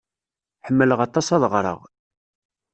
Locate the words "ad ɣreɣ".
1.35-1.79